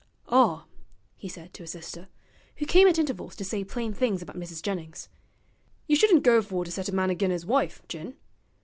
'Ah,' 0.29 0.65
he 1.15 1.29
said 1.29 1.53
to 1.53 1.61
his 1.61 1.69
sister, 1.69 2.07
who 2.57 2.65
came 2.65 2.87
at 2.87 2.97
intervals 2.97 3.35
to 3.35 3.45
say 3.45 3.63
plain 3.63 3.93
things 3.93 4.23
about 4.23 4.35
Mrs. 4.35 4.63
Jennings, 4.63 5.09
'you 5.85 5.95
shouldn't 5.95 6.23
go 6.23 6.41
for 6.41 6.65
to 6.65 6.71
set 6.71 6.89
a 6.89 6.91
man 6.91 7.11
agin 7.11 7.29
'is 7.29 7.45
wife, 7.45 7.83
Jin. 7.87 8.15